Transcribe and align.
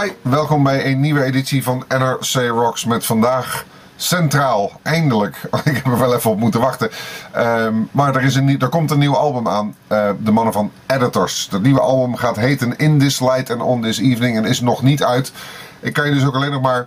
Hi, 0.00 0.10
welkom 0.22 0.62
bij 0.62 0.86
een 0.86 1.00
nieuwe 1.00 1.24
editie 1.24 1.62
van 1.62 1.84
NRC 1.88 2.48
Rocks 2.48 2.84
met 2.84 3.06
vandaag 3.06 3.64
Centraal. 3.96 4.72
Eindelijk. 4.82 5.36
Ik 5.64 5.74
heb 5.74 5.86
er 5.86 5.98
wel 5.98 6.14
even 6.14 6.30
op 6.30 6.38
moeten 6.38 6.60
wachten. 6.60 6.90
Ehm, 7.32 7.74
maar 7.90 8.16
er, 8.16 8.22
is 8.22 8.34
een, 8.34 8.60
er 8.60 8.68
komt 8.68 8.90
een 8.90 8.98
nieuw 8.98 9.16
album 9.16 9.48
aan. 9.48 9.74
eh, 9.86 10.10
de 10.18 10.30
mannen 10.30 10.52
van 10.52 10.70
Editors. 10.86 11.48
Dat 11.50 11.62
nieuwe 11.62 11.80
album 11.80 12.16
gaat 12.16 12.36
heten 12.36 12.76
In 12.76 12.98
This 12.98 13.20
Light 13.20 13.50
and 13.50 13.62
On 13.62 13.82
This 13.82 13.98
Evening 13.98 14.36
en 14.36 14.44
is 14.44 14.60
nog 14.60 14.82
niet 14.82 15.04
uit. 15.04 15.32
Ik 15.80 15.92
kan 15.92 16.06
je 16.06 16.14
dus 16.14 16.26
ook 16.26 16.34
alleen 16.34 16.52
nog 16.52 16.62
maar 16.62 16.86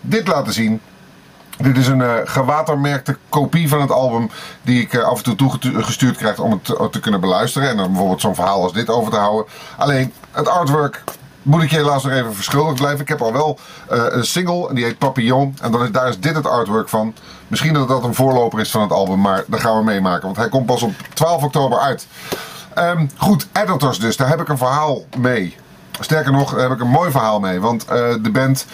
dit 0.00 0.26
laten 0.26 0.52
zien. 0.52 0.80
Dit 1.58 1.76
is 1.76 1.86
een 1.86 2.02
eh, 2.02 2.14
gewatermerkte 2.24 3.16
kopie 3.28 3.68
van 3.68 3.80
het 3.80 3.90
album 3.90 4.30
die 4.62 4.82
ik 4.82 4.92
eh, 4.92 5.02
af 5.02 5.16
en 5.16 5.36
toe 5.36 5.58
toegestuurd 5.58 6.16
krijg 6.16 6.38
om 6.38 6.50
het 6.50 6.92
te, 6.92 7.00
kunnen 7.00 7.20
beluisteren. 7.20 7.68
En 7.68 7.76
dan 7.76 7.88
bijvoorbeeld 7.88 8.20
zo'n 8.20 8.34
verhaal 8.34 8.62
als 8.62 8.72
dit 8.72 8.90
over 8.90 9.12
te 9.12 9.18
houden. 9.18 9.52
Alleen 9.76 10.12
het 10.30 10.48
artwork 10.48 11.04
moet 11.42 11.62
ik 11.62 11.70
je 11.70 11.76
helaas 11.76 12.02
nog 12.02 12.12
even 12.12 12.34
verschuldigd 12.34 12.76
blijven. 12.76 13.00
Ik 13.00 13.08
heb 13.08 13.22
al 13.22 13.32
wel 13.32 13.58
eh, 13.88 14.04
een 14.08 14.24
single 14.24 14.68
en 14.68 14.74
die 14.74 14.84
heet 14.84 14.98
Papillon. 14.98 15.56
En 15.60 15.72
dan 15.72 15.82
is, 15.82 15.90
daar 15.90 16.08
is 16.08 16.20
dit 16.20 16.34
het 16.34 16.46
artwork 16.46 16.88
van. 16.88 17.14
Misschien 17.48 17.72
dat 17.72 17.88
dat 17.88 18.04
een 18.04 18.14
voorloper 18.14 18.60
is 18.60 18.70
van 18.70 18.82
het 18.82 18.92
album, 18.92 19.20
maar 19.20 19.44
dat 19.46 19.60
gaan 19.60 19.78
we 19.78 19.84
meemaken. 19.84 20.24
Want 20.24 20.36
hij 20.36 20.48
komt 20.48 20.66
pas 20.66 20.82
op 20.82 20.92
12 21.14 21.42
oktober 21.42 21.78
uit. 21.78 22.06
Ehm, 22.74 23.06
goed, 23.16 23.46
Editors 23.52 23.98
dus. 23.98 24.16
Daar 24.16 24.28
heb 24.28 24.40
ik 24.40 24.48
een 24.48 24.58
verhaal 24.58 25.04
mee. 25.18 25.56
Sterker 26.00 26.32
nog, 26.32 26.50
daar 26.50 26.60
heb 26.60 26.70
ik 26.70 26.80
een 26.80 26.90
mooi 26.90 27.10
verhaal 27.10 27.40
mee. 27.40 27.60
Want 27.60 27.84
eh, 27.84 28.14
de 28.22 28.30
band 28.30 28.66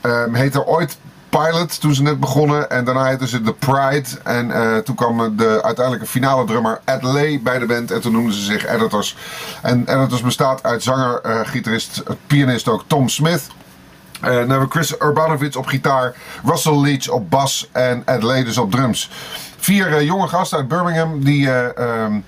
ehm, 0.00 0.34
heette 0.34 0.66
ooit 0.66 0.98
Pilot 1.30 1.80
toen 1.80 1.94
ze 1.94 2.02
net 2.02 2.20
begonnen. 2.20 2.70
En 2.70 2.84
daarna 2.84 3.04
heette 3.04 3.28
ze 3.28 3.40
The 3.40 3.52
Pride. 3.52 4.08
En 4.24 4.50
eh, 4.50 4.76
toen 4.76 4.94
kwam 4.94 5.36
de 5.36 5.62
uiteindelijke 5.62 6.06
finale 6.06 6.44
drummer 6.44 6.80
Ed 6.84 7.02
Lay 7.02 7.40
bij 7.42 7.58
de 7.58 7.66
band. 7.66 7.90
En 7.90 8.00
toen 8.00 8.12
noemden 8.12 8.34
ze 8.34 8.40
zich 8.40 8.66
Editors. 8.66 9.16
En 9.62 9.84
Editors 9.86 10.22
bestaat 10.22 10.62
uit 10.62 10.82
zanger, 10.82 11.20
eh, 11.20 11.40
gitarist, 11.42 12.02
pianist 12.26 12.68
ook 12.68 12.84
Tom 12.86 13.08
Smith. 13.08 13.46
Eh, 14.20 14.28
dan 14.28 14.38
hebben 14.38 14.60
we 14.60 14.70
Chris 14.70 14.94
Urbanovic 15.00 15.56
op 15.56 15.66
gitaar, 15.66 16.14
Russell 16.44 16.80
Leach 16.80 17.08
op 17.08 17.30
bas 17.30 17.68
en 17.72 18.02
Ed 18.04 18.20
dus 18.20 18.58
op 18.58 18.70
drums. 18.70 19.10
Vier 19.56 20.02
jonge 20.04 20.28
gasten 20.28 20.58
uit 20.58 20.68
Birmingham 20.68 21.24
die... 21.24 21.50
eh, 21.50 22.04
ehm, 22.04 22.20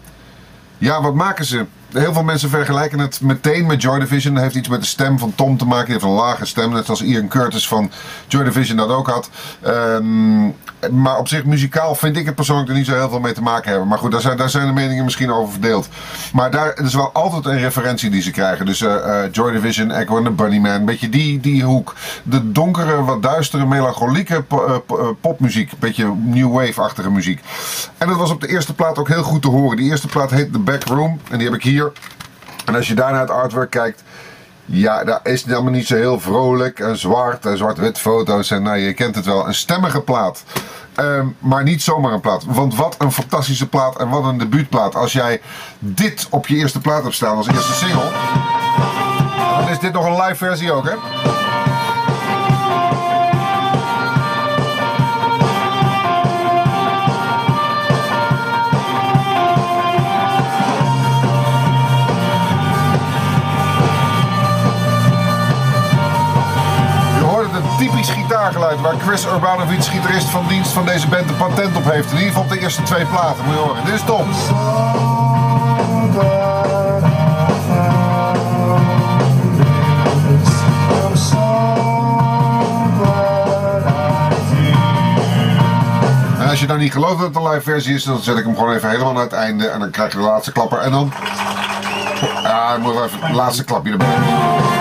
ja, 0.78 1.02
wat 1.02 1.14
maken 1.14 1.44
ze? 1.44 1.66
Heel 1.92 2.12
veel 2.12 2.22
mensen 2.22 2.50
vergelijken 2.50 2.98
het 2.98 3.20
meteen 3.20 3.66
met 3.66 3.82
Joy 3.82 3.98
Division. 3.98 4.34
Dat 4.34 4.42
heeft 4.42 4.54
iets 4.54 4.68
met 4.68 4.80
de 4.80 4.86
stem 4.86 5.18
van 5.18 5.34
Tom 5.34 5.56
te 5.56 5.64
maken. 5.64 5.84
Die 5.84 5.92
heeft 5.92 6.04
een 6.06 6.10
lage 6.10 6.44
stem, 6.46 6.72
net 6.72 6.84
zoals 6.84 7.02
Ian 7.02 7.28
Curtis 7.28 7.68
van 7.68 7.90
Joy 8.26 8.44
Division 8.44 8.76
dat 8.76 8.88
ook 8.88 9.06
had. 9.06 9.30
Ehm, 9.60 10.48
maar 10.90 11.18
op 11.18 11.28
zich, 11.28 11.44
muzikaal 11.44 11.94
vind 11.94 12.16
ik 12.16 12.26
het 12.26 12.34
persoonlijk 12.34 12.68
er 12.68 12.74
niet 12.74 12.86
zo 12.86 12.94
heel 12.94 13.08
veel 13.08 13.20
mee 13.20 13.32
te 13.32 13.42
maken 13.42 13.70
hebben. 13.70 13.88
Maar 13.88 13.98
goed, 13.98 14.10
daar 14.10 14.20
zijn, 14.20 14.36
daar 14.36 14.50
zijn 14.50 14.66
de 14.66 14.72
meningen 14.72 15.04
misschien 15.04 15.32
over 15.32 15.52
verdeeld. 15.52 15.88
Maar 16.32 16.50
daar 16.50 16.78
is 16.78 16.94
wel 16.94 17.12
altijd 17.12 17.44
een 17.44 17.58
referentie 17.58 18.10
die 18.10 18.22
ze 18.22 18.30
krijgen. 18.30 18.66
Dus 18.66 18.80
eh, 18.80 19.24
eh, 19.24 19.32
Joy 19.32 19.52
Division, 19.52 19.90
Echo 19.90 20.16
and 20.16 20.24
the 20.24 20.30
Bunnyman. 20.30 20.70
Een 20.70 20.84
beetje 20.84 21.08
die, 21.08 21.40
die 21.40 21.64
hoek. 21.64 21.94
De 22.22 22.52
donkere, 22.52 23.04
wat 23.04 23.22
duistere, 23.22 23.66
melancholieke 23.66 24.44
eh, 24.48 24.76
popmuziek. 25.20 25.72
Een 25.72 25.78
beetje 25.80 26.14
new 26.24 26.52
wave-achtige 26.52 27.10
muziek. 27.10 27.40
En 27.98 28.08
dat 28.08 28.16
was 28.16 28.30
op 28.30 28.40
de 28.40 28.48
eerste 28.48 28.74
plaat 28.74 28.98
ook 28.98 29.08
heel 29.08 29.22
goed 29.22 29.42
te 29.42 29.48
horen. 29.48 29.76
Die 29.76 29.90
eerste 29.90 30.06
plaat 30.06 30.30
heet 30.30 30.52
The 30.52 30.58
Back 30.58 30.84
Room. 30.84 31.20
En 31.30 31.38
die 31.38 31.46
heb 31.46 31.56
ik 31.56 31.62
hier. 31.62 31.92
En 32.64 32.74
als 32.74 32.88
je 32.88 32.94
daar 32.94 33.12
naar 33.12 33.20
het 33.20 33.30
artwork 33.30 33.70
kijkt. 33.70 34.02
Ja, 34.74 35.04
daar 35.04 35.20
is 35.22 35.42
het 35.42 35.52
allemaal 35.52 35.72
niet 35.72 35.86
zo 35.86 35.94
heel 35.94 36.20
vrolijk 36.20 36.78
en 36.78 36.96
zwart 36.96 37.46
en 37.46 37.56
zwart-wit 37.56 37.98
foto's. 37.98 38.50
En 38.50 38.62
nou, 38.62 38.76
je 38.76 38.92
kent 38.92 39.14
het 39.14 39.24
wel. 39.24 39.46
Een 39.46 39.54
stemmige 39.54 40.00
plaat. 40.00 40.44
Ehm, 40.94 41.26
maar 41.38 41.62
niet 41.62 41.82
zomaar 41.82 42.12
een 42.12 42.20
plaat. 42.20 42.44
Want 42.44 42.76
wat 42.76 42.94
een 42.98 43.12
fantastische 43.12 43.68
plaat 43.68 43.98
en 43.98 44.08
wat 44.08 44.24
een 44.24 44.38
debuutplaat. 44.38 44.94
Als 44.94 45.12
jij 45.12 45.40
dit 45.78 46.26
op 46.30 46.46
je 46.46 46.56
eerste 46.56 46.80
plaat 46.80 47.02
hebt 47.02 47.14
staan 47.14 47.36
als 47.36 47.48
eerste 47.48 47.72
single. 47.72 48.10
Dan 49.58 49.68
is 49.68 49.78
dit 49.78 49.92
nog 49.92 50.04
een 50.04 50.22
live 50.22 50.34
versie 50.34 50.72
ook, 50.72 50.84
hè? 50.84 50.94
Waar 68.32 68.94
Chris 68.98 69.24
Urbanovic, 69.24 69.84
gitarist 69.84 70.28
van 70.28 70.46
dienst 70.48 70.70
van 70.70 70.86
deze 70.86 71.08
band, 71.08 71.30
een 71.30 71.36
patent 71.36 71.76
op 71.76 71.84
heeft. 71.84 72.10
In 72.10 72.18
ieder 72.18 72.32
geval 72.32 72.48
de 72.48 72.60
eerste 72.60 72.82
twee 72.82 73.04
platen, 73.04 73.44
moet 73.44 73.54
je 73.54 73.60
horen. 73.60 73.84
Dit 73.84 73.94
is 73.94 74.04
Tom. 74.04 74.26
En 86.38 86.48
als 86.48 86.60
je 86.60 86.66
nou 86.66 86.78
niet 86.78 86.92
gelooft 86.92 87.18
dat 87.18 87.34
het 87.34 87.36
een 87.36 87.48
live 87.50 87.60
versie 87.60 87.94
is, 87.94 88.04
dan 88.04 88.18
zet 88.18 88.38
ik 88.38 88.44
hem 88.44 88.56
gewoon 88.56 88.74
even 88.74 88.90
helemaal 88.90 89.12
naar 89.12 89.22
het 89.22 89.32
einde. 89.32 89.68
En 89.68 89.80
dan 89.80 89.90
krijg 89.90 90.12
je 90.12 90.18
de 90.18 90.24
laatste 90.24 90.52
klapper. 90.52 90.78
En 90.78 90.90
dan... 90.90 91.12
Ja, 92.42 92.74
ik 92.74 92.82
moet 92.82 92.94
even 92.94 93.20
het 93.20 93.34
laatste 93.34 93.64
klapje 93.64 93.90
erbij. 93.90 94.71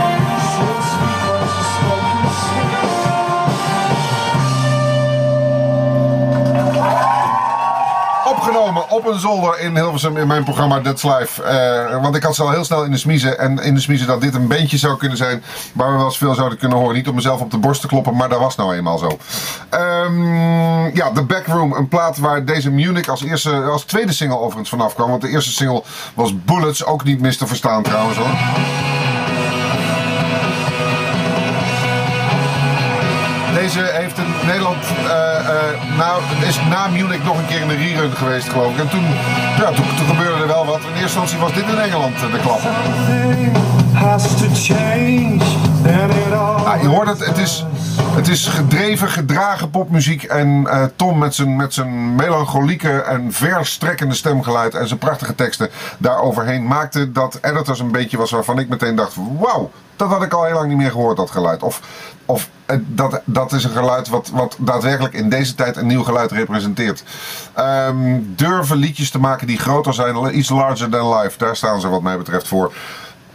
Op 8.77 9.07
een 9.07 9.19
zolder 9.19 9.59
in 9.59 9.75
Hilversum 9.75 10.17
in 10.17 10.27
mijn 10.27 10.43
programma 10.43 10.81
That's 10.81 11.03
Life. 11.03 11.43
Eh, 11.43 12.01
want 12.01 12.15
ik 12.15 12.23
had 12.23 12.35
ze 12.35 12.43
al 12.43 12.51
heel 12.51 12.63
snel 12.63 12.83
in 12.83 12.91
de 12.91 12.97
smiezen. 12.97 13.39
En 13.39 13.59
in 13.59 13.75
de 13.75 13.81
smiezen 13.81 14.07
dat 14.07 14.21
dit 14.21 14.35
een 14.35 14.47
bandje 14.47 14.77
zou 14.77 14.97
kunnen 14.97 15.17
zijn 15.17 15.43
waar 15.73 15.91
we 15.91 15.97
wel 15.97 16.05
eens 16.05 16.17
veel 16.17 16.33
zouden 16.33 16.57
kunnen 16.57 16.77
horen. 16.77 16.95
Niet 16.95 17.07
om 17.07 17.15
mezelf 17.15 17.41
op 17.41 17.51
de 17.51 17.57
borst 17.57 17.81
te 17.81 17.87
kloppen, 17.87 18.15
maar 18.15 18.29
dat 18.29 18.39
was 18.39 18.55
nou 18.55 18.75
eenmaal 18.75 18.97
zo. 18.97 19.17
Ehm, 19.69 20.95
ja, 20.95 21.11
The 21.11 21.23
Backroom. 21.23 21.73
Een 21.73 21.87
plaat 21.87 22.17
waar 22.17 22.45
deze 22.45 22.71
Munich 22.71 23.07
als, 23.07 23.23
eerste, 23.23 23.61
als 23.61 23.83
tweede 23.83 24.13
single 24.13 24.37
overigens 24.37 24.69
vanaf 24.69 24.93
kwam. 24.93 25.09
Want 25.09 25.21
de 25.21 25.29
eerste 25.29 25.51
single 25.51 25.83
was 26.13 26.43
Bullets. 26.43 26.85
Ook 26.85 27.03
niet 27.03 27.21
mis 27.21 27.37
te 27.37 27.47
verstaan 27.47 27.83
trouwens 27.83 28.17
hoor. 28.17 29.00
Deze 33.73 33.91
heeft 33.91 34.17
Nederland, 34.45 34.83
eh, 34.83 35.37
eh, 35.37 35.97
nou, 35.97 36.21
is 36.47 36.59
na 36.69 36.87
Munich 36.87 37.23
nog 37.23 37.37
een 37.37 37.45
keer 37.45 37.61
in 37.61 37.67
de 37.67 37.75
rerun 37.75 38.11
geweest 38.11 38.49
geloof 38.49 38.71
ik. 38.73 38.79
En 38.79 38.89
toen, 38.89 39.03
ja, 39.57 39.71
toen, 39.71 39.85
gebeurde 39.85 40.41
er 40.41 40.47
wel 40.47 40.65
wat. 40.65 40.79
In 40.79 40.85
eerste 40.85 41.01
instantie 41.01 41.37
was 41.37 41.53
dit 41.53 41.63
in 41.63 41.79
Engeland 41.79 42.15
eh, 42.15 42.31
de 42.31 42.39
klap. 42.39 42.59
Ja, 46.63 46.75
je 46.81 46.87
hoort 46.87 47.07
het, 47.07 47.25
het 47.25 47.37
is, 47.37 47.65
het 48.15 48.27
is 48.27 48.47
gedreven, 48.47 49.09
gedragen 49.09 49.69
popmuziek. 49.69 50.23
En 50.23 50.67
Tom 50.95 51.17
met 51.17 51.35
zijn, 51.35 51.55
met 51.55 51.73
zijn 51.73 52.15
melancholieke 52.15 53.01
en 53.01 53.33
verstrekkende 53.33 54.15
stemgeluid 54.15 54.75
en 54.75 54.87
zijn 54.87 54.99
prachtige 54.99 55.35
teksten 55.35 55.69
daaroverheen 55.97 56.67
maakte 56.67 57.11
dat 57.11 57.39
Editors 57.41 57.79
een 57.79 57.91
beetje 57.91 58.17
was 58.17 58.31
waarvan 58.31 58.59
ik 58.59 58.69
meteen 58.69 58.95
dacht: 58.95 59.15
wauw, 59.39 59.71
dat 59.95 60.09
had 60.09 60.23
ik 60.23 60.33
al 60.33 60.45
heel 60.45 60.53
lang 60.53 60.67
niet 60.67 60.77
meer 60.77 60.91
gehoord, 60.91 61.17
dat 61.17 61.31
geluid. 61.31 61.63
Of, 61.63 61.81
of 62.25 62.49
dat, 62.79 63.21
dat 63.25 63.53
is 63.53 63.63
een 63.63 63.71
geluid 63.71 64.09
wat, 64.09 64.29
wat 64.33 64.55
daadwerkelijk 64.59 65.13
in 65.13 65.29
deze 65.29 65.55
tijd 65.55 65.77
een 65.77 65.87
nieuw 65.87 66.03
geluid 66.03 66.31
representeert. 66.31 67.03
Ehm, 67.53 68.19
durven 68.35 68.77
liedjes 68.77 69.09
te 69.09 69.19
maken 69.19 69.47
die 69.47 69.59
groter 69.59 69.93
zijn, 69.93 70.37
iets 70.37 70.49
larger 70.49 70.89
than 70.89 71.15
life. 71.15 71.37
Daar 71.37 71.55
staan 71.55 71.81
ze 71.81 71.89
wat 71.89 72.01
mij 72.01 72.17
betreft 72.17 72.47
voor. 72.47 72.73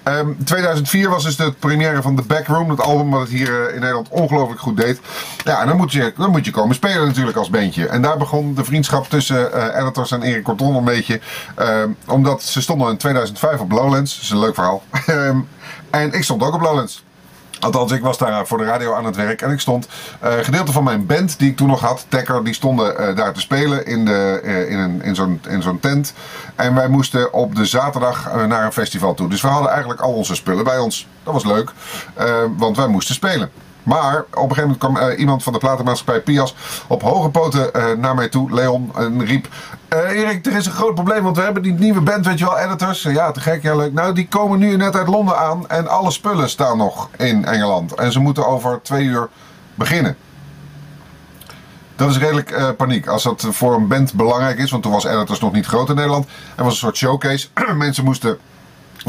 Ehm, 0.07 0.33
2004 0.45 1.11
was 1.11 1.25
dus 1.25 1.37
de 1.37 1.53
première 1.53 2.03
van 2.03 2.17
The 2.17 2.23
Backroom, 2.23 2.71
het 2.71 2.81
album 2.81 3.11
wat 3.11 3.21
het 3.21 3.31
hier 3.31 3.69
eh, 3.69 3.75
in 3.75 3.81
Nederland 3.81 4.09
ongelooflijk 4.09 4.61
goed 4.61 4.77
deed. 4.77 5.01
Ja, 5.45 5.61
en 5.61 5.67
dan 5.67 5.77
moet, 5.77 5.93
je, 5.93 6.13
dan 6.17 6.31
moet 6.31 6.45
je 6.45 6.51
komen 6.51 6.75
spelen 6.75 7.07
natuurlijk 7.07 7.37
als 7.37 7.51
bandje. 7.51 7.87
En 7.87 8.03
daar 8.03 8.17
begon 8.17 8.55
de 8.55 8.65
vriendschap 8.65 9.09
tussen 9.09 9.53
eh, 9.53 9.81
Editors 9.81 10.11
en 10.11 10.23
Erik 10.23 10.43
Corton 10.43 10.77
een 10.77 10.85
beetje. 10.85 11.21
Ehm, 11.55 11.91
omdat 12.07 12.43
ze 12.43 12.61
stonden 12.61 12.91
in 12.91 12.97
2005 12.97 13.61
op 13.61 13.73
Lowlands, 13.73 14.15
dat 14.15 14.23
is 14.23 14.31
een 14.31 14.39
leuk 14.39 14.55
verhaal. 14.55 14.83
Ehm, 15.07 15.39
en 15.91 16.13
ik 16.13 16.25
stond 16.25 16.43
ook 16.43 16.55
op 16.55 16.61
Lowlands. 16.61 17.05
Althans, 17.61 17.93
ik 17.93 18.03
was 18.03 18.19
daar 18.19 18.47
voor 18.47 18.59
de 18.59 18.65
radio 18.65 18.95
aan 18.95 19.05
het 19.05 19.17
werk 19.17 19.43
en 19.43 19.51
ik 19.51 19.61
stond. 19.61 19.89
eh 20.21 20.33
gedeelte 20.41 20.73
van 20.73 20.85
mijn 20.85 21.07
band 21.07 21.39
die 21.39 21.51
ik 21.51 21.57
toen 21.57 21.69
nog 21.69 21.81
had, 21.81 22.07
Tekker, 22.09 22.45
die 22.45 22.55
stonden 22.55 22.99
eh, 22.99 23.17
daar 23.17 23.33
te 23.33 23.41
spelen 23.41 23.87
in, 23.87 24.05
de, 24.05 24.41
eh, 24.45 24.71
in, 24.71 24.79
een, 24.79 25.03
in 25.03 25.15
zo'n 25.15 25.41
in 25.49 25.63
zo'n 25.63 25.81
tent. 25.81 26.13
En 26.55 26.75
wij 26.75 26.89
moesten 26.89 27.33
op 27.33 27.55
de 27.55 27.65
zaterdag 27.65 28.47
naar 28.47 28.65
een 28.65 28.73
festival 28.73 29.15
toe. 29.15 29.29
Dus 29.29 29.41
we 29.41 29.49
hadden 29.49 29.71
eigenlijk 29.71 30.01
al 30.01 30.13
onze 30.13 30.35
spullen 30.35 30.65
bij 30.65 30.79
ons. 30.79 31.07
Dat 31.23 31.33
was 31.33 31.45
leuk, 31.45 31.73
want 32.57 32.77
wij 32.77 32.87
moesten 32.87 33.15
spelen. 33.15 33.51
Maar 33.83 34.19
op 34.19 34.51
een 34.51 34.55
gegeven 34.57 34.63
moment 34.63 34.79
kwam 34.79 35.11
iemand 35.19 35.43
van 35.43 35.53
de 35.53 35.59
platenmaatschappij 35.59 36.21
Pias 36.21 36.55
op 36.87 37.03
hoge 37.03 37.29
poten 37.29 37.71
naar 38.01 38.15
mij 38.15 38.29
toe, 38.29 38.53
Leon, 38.53 38.93
en 38.97 39.25
riep: 39.25 39.49
eh, 39.89 40.21
Erik, 40.21 40.47
er 40.47 40.57
is 40.57 40.67
een 40.67 40.73
groot 40.73 40.95
probleem, 40.95 41.23
want 41.23 41.37
we 41.37 41.43
hebben 41.43 41.63
die 41.63 41.73
nieuwe 41.73 42.01
band, 42.01 42.27
weet 42.27 42.39
je 42.39 42.45
wel, 42.45 42.59
editors. 42.59 43.03
Ja, 43.03 43.31
te 43.31 43.41
gek, 43.41 43.63
ja, 43.63 43.77
leuk. 43.77 43.93
Nou, 43.93 44.15
die 44.15 44.29
komen 44.29 44.59
nu 44.59 44.77
net 44.77 44.97
uit 44.97 45.09
Londen 45.09 45.39
aan 45.39 45.69
en 45.69 45.89
alle 45.89 46.11
spullen 46.11 46.49
staan 46.49 46.77
nog 46.77 47.09
in 47.17 47.45
Engeland. 47.45 47.95
En 47.95 48.13
ze 48.13 48.21
moeten 48.21 48.47
over 48.47 48.83
twee 48.83 49.05
uur 49.05 49.29
beginnen. 49.75 50.17
Dat 51.97 52.11
is 52.11 52.19
redelijk 52.19 52.51
eh, 52.51 52.69
paniek. 52.77 53.07
Als 53.07 53.23
dat 53.23 53.47
voor 53.51 53.75
een 53.75 53.89
band 53.89 54.15
belangrijk 54.15 54.59
is, 54.59 54.71
want 54.71 54.83
toen 54.83 54.93
was 54.93 55.05
Editors 55.05 55.41
nog 55.41 55.53
niet 55.53 55.67
groot 55.67 55.89
in 55.89 55.95
Nederland. 55.95 56.27
Er 56.57 56.65
was 56.65 56.73
een 56.73 56.79
soort 56.79 56.97
showcase. 56.97 57.49
Mensen 57.75 58.05
moesten 58.05 58.39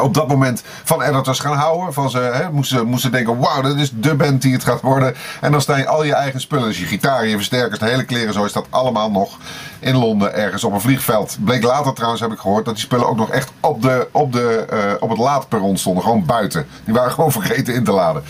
op 0.02 0.14
dat 0.14 0.28
moment 0.28 0.64
van 0.84 1.02
editors 1.02 1.40
gaan 1.40 1.58
houden. 1.58 1.94
Van 1.94 2.10
ze 2.10 2.18
hè, 2.18 2.52
moesten, 2.52 2.88
moesten 2.88 3.12
denken, 3.12 3.40
wauw, 3.40 3.62
dat 3.62 3.76
is 3.76 3.92
de 3.94 4.16
band 4.16 4.42
die 4.42 4.54
het 4.54 4.64
gaat 4.64 4.82
worden. 4.82 5.16
En 5.42 5.52
dan 5.52 5.62
staan 5.62 5.78
je 5.78 5.88
al 5.88 6.04
je 6.04 6.14
eigen 6.14 6.42
spullen, 6.42 6.68
dus 6.68 6.80
je 6.80 6.86
gitaar, 6.86 7.28
je 7.28 7.36
versterkers, 7.36 7.80
de 7.80 7.86
hele 7.86 8.04
kleren, 8.04 8.34
zo 8.34 8.44
is 8.44 8.54
dat 8.54 8.68
allemaal 8.70 9.12
nog 9.12 9.38
in 9.80 9.96
Londen 9.96 10.34
ergens 10.34 10.64
op 10.64 10.74
een 10.74 10.82
vliegveld. 10.82 11.38
Bleek 11.40 11.64
later 11.64 11.94
trouwens, 11.94 12.22
heb 12.22 12.32
ik 12.32 12.40
gehoord, 12.40 12.66
dat 12.66 12.74
die 12.76 12.84
spullen 12.84 13.08
ook 13.08 13.18
nog 13.18 13.30
echt 13.30 13.52
op, 13.60 13.82
de, 13.82 14.08
op, 14.12 14.32
de, 14.32 14.66
eh, 14.70 14.80
op 15.00 15.10
het 15.10 15.18
laadperron 15.18 15.78
stonden. 15.78 16.04
Gewoon 16.04 16.26
buiten. 16.26 16.68
Die 16.84 16.94
waren 16.94 17.12
gewoon 17.12 17.32
vergeten 17.32 17.74
in 17.74 17.84
te 17.84 17.92
laden. 17.92 18.24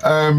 Ehm, 0.00 0.36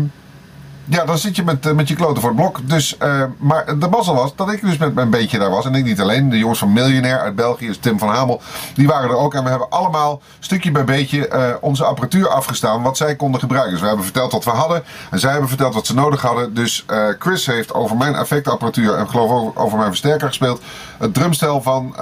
ja, 0.86 1.06
dan 1.06 1.18
zit 1.18 1.36
je 1.36 1.44
met, 1.44 1.66
eh, 1.66 1.74
met 1.74 1.88
je 1.88 1.96
kloten 1.96 2.22
voor 2.22 2.30
het 2.30 2.40
blok. 2.40 2.70
Dus, 2.70 2.98
eh, 2.98 3.24
maar 3.38 3.80
de 3.80 3.88
mazzel 3.88 4.16
was 4.16 4.36
dat 4.36 4.52
ik 4.52 4.62
dus 4.62 4.78
met 4.78 4.94
mijn 4.94 5.10
beetje 5.10 5.40
daar 5.40 5.50
was. 5.50 5.66
En 5.66 5.76
ik 5.76 5.84
niet 5.84 6.02
alleen. 6.02 6.30
De 6.30 6.38
jongens 6.38 6.60
van 6.60 6.74
Millionaire 6.74 7.20
uit 7.20 7.36
België, 7.36 7.68
dus 7.68 7.78
Tim 7.78 8.00
van 8.00 8.10
Hamel, 8.10 8.42
die 8.74 8.88
waren 8.88 9.10
er 9.10 9.16
ook. 9.16 9.34
En 9.34 9.44
we 9.44 9.50
hebben 9.50 9.70
allemaal 9.70 10.22
stukje 10.40 10.72
bij 10.72 10.84
beetje 10.84 11.28
eh, 11.28 11.54
onze 11.62 11.84
apparatuur 11.84 12.28
afgestaan. 12.28 12.82
Wat 12.82 12.98
zij 12.98 13.16
konden 13.16 13.40
gebruiken. 13.40 13.72
Dus 13.72 13.82
we 13.82 13.88
hebben 13.88 14.06
verteld 14.06 14.32
wat 14.32 14.44
we 14.44 14.50
hadden. 14.50 14.84
En 15.12 15.20
zij 15.20 15.32
hebben 15.32 15.50
verteld 15.50 15.74
wat 15.74 15.86
ze 15.86 15.94
nodig 15.94 16.22
hadden. 16.22 16.54
Dus 16.54 16.86
Chris 17.20 17.46
heeft 17.46 17.74
over 17.74 17.98
mijn 17.98 18.16
effectapparatuur 18.16 18.96
en 18.96 19.10
geloof 19.10 19.32
over, 19.32 19.62
over 19.62 19.78
mijn 19.78 19.90
versterker 19.90 20.28
gespeeld. 20.28 20.62
Het 20.98 21.14
drumstel 21.14 21.62
van 21.62 21.96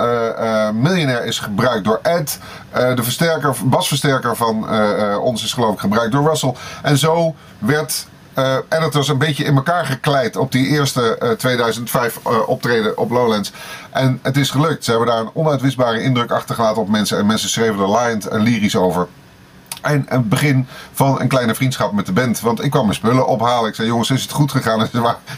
Millionaire 0.73 1.25
is 1.25 1.39
gebruikt 1.39 1.83
door 1.83 1.99
Ed. 2.01 2.39
De 2.95 3.03
versterker, 3.03 3.55
basversterker 3.63 4.35
van 4.35 4.69
ons 5.19 5.43
is 5.43 5.53
geloof 5.53 5.73
ik 5.73 5.79
gebruikt 5.79 6.11
door 6.11 6.27
Russell. 6.27 6.53
En 6.81 6.97
zo 6.97 7.35
werd 7.59 8.07
eh 8.33 8.57
editors 8.69 9.07
een 9.07 9.17
beetje 9.17 9.43
in 9.43 9.55
elkaar 9.55 9.85
gekleid 9.85 10.35
op 10.37 10.51
die 10.51 10.67
eerste 10.67 11.17
eh, 11.17 11.29
2005 11.29 12.19
eh, 12.25 12.49
optreden 12.49 12.97
op 12.97 13.11
Lowlands. 13.11 13.51
En 13.89 14.19
het 14.21 14.37
is 14.37 14.49
gelukt. 14.49 14.83
Ze 14.83 14.89
hebben 14.89 15.07
daar 15.09 15.19
een 15.19 15.31
onuitwisbare 15.33 16.01
indruk 16.01 16.31
achtergelaten 16.31 16.81
op 16.81 16.89
mensen. 16.89 17.17
En 17.17 17.25
mensen 17.25 17.49
schreven 17.49 17.79
er 17.79 17.87
laaiend 17.87 18.27
en 18.27 18.41
lyrisch 18.41 18.75
over. 18.75 19.07
En 19.81 20.05
het 20.09 20.29
begin 20.29 20.67
van 20.93 21.21
een 21.21 21.27
kleine 21.27 21.55
vriendschap 21.55 21.91
met 21.91 22.05
de 22.05 22.11
band. 22.11 22.39
Want 22.39 22.63
ik 22.63 22.71
kwam 22.71 22.83
mijn 22.83 22.95
spullen 22.95 23.27
ophalen. 23.27 23.69
Ik 23.69 23.75
zei, 23.75 23.87
jongens, 23.87 24.09
is 24.11 24.21
het 24.21 24.31
goed 24.31 24.51
gegaan? 24.51 24.81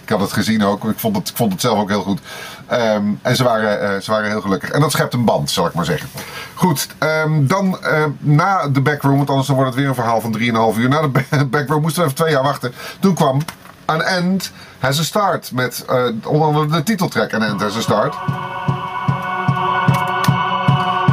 Ik 0.04 0.10
had 0.10 0.20
het 0.20 0.34
gezien 0.34 0.66
ook. 0.66 0.84
Ik 0.84 1.00
vond 1.00 1.16
het, 1.16 1.30
ik 1.30 1.36
vond 1.36 1.52
het 1.52 1.62
zelf 1.62 1.80
ook 1.80 1.90
heel 1.90 2.02
goed. 2.02 2.20
Ehm, 2.68 3.04
en 3.22 3.36
ze 3.36 3.44
waren, 3.44 3.82
eh, 3.82 4.02
ze 4.02 4.12
waren 4.12 4.30
heel 4.30 4.42
gelukkig. 4.42 4.70
En 4.70 4.82
dat 4.82 4.92
schept 4.92 5.14
een 5.14 5.26
band, 5.26 5.50
zal 5.50 5.66
ik 5.66 5.74
maar 5.74 5.86
zeggen. 5.86 6.10
Goed, 6.54 6.88
ehm, 6.98 7.46
dan 7.48 7.84
eh, 7.84 8.04
na 8.20 8.68
de 8.68 8.82
backroom. 8.82 9.18
Want 9.18 9.30
anders 9.30 9.48
wordt 9.48 9.66
het 9.70 9.76
weer 9.80 9.88
een 9.88 9.96
verhaal 9.96 10.22
van 10.22 10.32
3,5 10.32 10.78
uur. 10.78 10.90
Na 10.90 11.02
de 11.02 11.08
ba- 11.08 11.46
backroom 11.58 11.82
moesten 11.82 12.02
we 12.02 12.06
even 12.10 12.22
twee 12.24 12.34
jaar 12.34 12.44
wachten. 12.44 12.74
Toen 13.00 13.14
kwam 13.14 13.42
An 13.86 14.04
End 14.04 14.52
Has 14.80 15.00
a 15.00 15.04
Start. 15.04 15.52
Met 15.52 15.86
eh, 15.90 16.04
onder 16.26 16.48
andere 16.48 16.68
de 16.68 16.84
titeltrack 16.84 17.34
An 17.34 17.44
End 17.44 17.62
Has 17.62 17.76
a 17.78 17.82
Start. 17.82 18.16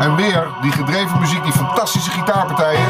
En 0.00 0.16
weer 0.16 0.46
die 0.62 0.72
gedreven 0.72 1.20
muziek, 1.20 1.42
die 1.42 1.52
fantastische 1.52 2.10
gitaarpartijen. 2.10 2.84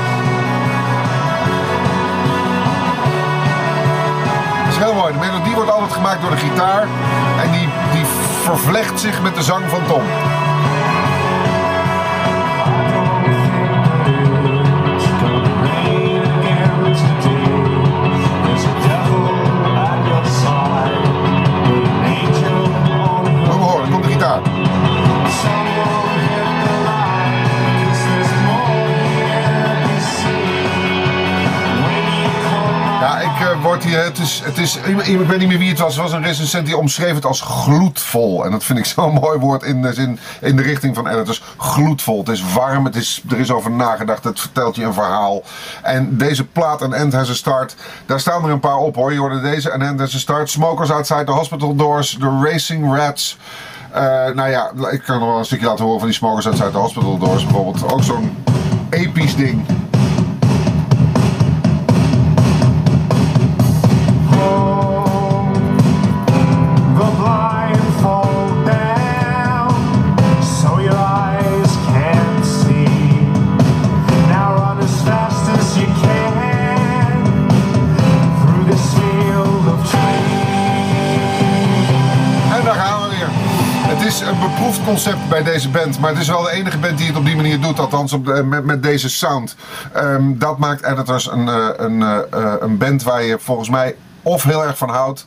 Heel 4.78 4.94
mooi. 4.94 5.12
De 5.12 5.18
melodie 5.18 5.54
wordt 5.54 5.70
altijd 5.70 5.92
gemaakt 5.92 6.20
door 6.20 6.30
de 6.30 6.36
gitaar. 6.36 6.82
En 7.42 7.50
die, 7.52 7.68
die 7.92 8.04
vervlecht 8.42 9.00
zich 9.00 9.22
met 9.22 9.34
de 9.34 9.42
zang 9.42 9.68
van 9.68 9.86
Tom. 9.86 10.02
Het 34.08 34.18
is, 34.18 34.40
het 34.44 34.58
is, 34.58 34.76
ik, 34.76 35.26
weet 35.26 35.38
niet 35.38 35.48
meer 35.48 35.58
wie 35.58 35.68
het 35.68 35.78
was. 35.78 35.94
Het 35.94 36.02
was 36.02 36.12
een 36.12 36.22
recensent 36.22 36.66
die 36.66 36.76
omschreef 36.76 37.14
het 37.14 37.24
als 37.24 37.40
gloedvol. 37.40 38.44
En 38.44 38.50
dat 38.50 38.64
vind 38.64 38.78
ik 38.78 38.84
zo'n 38.94 39.12
mooi 39.12 39.38
woord 39.38 39.62
in 39.62 39.82
de, 39.82 40.16
in 40.40 40.56
de 40.56 40.62
richting 40.62 40.94
van 40.94 41.08
editors. 41.08 41.42
Gloedvol. 41.56 42.18
Het 42.18 42.28
is 42.28 42.52
warm, 42.52 42.84
het 42.84 42.96
is, 42.96 43.22
er 43.28 43.38
is 43.38 43.50
over 43.50 43.70
nagedacht. 43.70 44.24
Het 44.24 44.40
vertelt 44.40 44.76
je 44.76 44.84
een 44.84 44.94
verhaal. 44.94 45.42
En 45.82 46.16
deze 46.16 46.44
plaat, 46.44 46.82
An 46.82 46.94
End 46.94 47.12
Has 47.12 47.30
a 47.30 47.34
Start. 47.34 47.76
Daar 48.06 48.20
staan 48.20 48.44
er 48.44 48.50
een 48.50 48.60
paar 48.60 48.76
op 48.76 48.94
hoor. 48.94 49.12
Je 49.12 49.18
hoorde 49.18 49.40
deze, 49.40 49.72
An 49.72 49.82
End 49.82 50.00
Has 50.00 50.14
a 50.14 50.18
Start. 50.18 50.50
Smokers 50.50 50.90
Outside 50.90 51.24
the 51.24 51.32
Hospital 51.32 51.74
Doors. 51.74 52.16
The 52.20 52.38
Racing 52.42 52.96
Rats. 52.96 53.38
Eh, 53.92 54.02
nou 54.34 54.50
ja, 54.50 54.72
ik 54.90 55.02
kan 55.02 55.18
nog 55.18 55.28
wel 55.28 55.38
een 55.38 55.44
stukje 55.44 55.66
laten 55.66 55.84
horen 55.84 55.98
van 55.98 56.08
die 56.08 56.18
Smokers 56.18 56.46
Outside 56.46 56.70
the 56.70 56.78
Hospital 56.78 57.18
Doors. 57.18 57.44
Bijvoorbeeld 57.44 57.92
ook 57.92 58.02
zo'n 58.02 58.36
episch 58.90 59.36
ding. 59.36 59.77
Concept 85.04 85.28
bij 85.28 85.42
deze 85.42 85.68
band, 85.68 86.00
maar 86.00 86.10
het 86.10 86.20
is 86.20 86.28
wel 86.28 86.42
de 86.42 86.50
enige 86.50 86.78
band 86.78 86.98
die 86.98 87.06
het 87.06 87.16
op 87.16 87.24
die 87.24 87.36
manier 87.36 87.60
doet, 87.60 87.78
althans 87.78 88.12
op 88.12 88.24
de- 88.26 88.42
met, 88.42 88.64
met 88.64 88.82
deze 88.82 89.08
sound. 89.08 89.56
Ehm, 89.92 90.38
dat 90.38 90.58
maakt 90.58 90.84
Editors 90.84 91.30
een, 91.30 91.48
eh, 91.48 91.68
een, 91.76 92.02
eh, 92.02 92.18
eh, 92.30 92.54
een 92.60 92.78
band 92.78 93.02
waar 93.02 93.22
je 93.22 93.38
volgens 93.40 93.68
mij 93.68 93.96
of 94.22 94.42
heel 94.42 94.64
erg 94.64 94.78
van 94.78 94.88
houdt, 94.88 95.26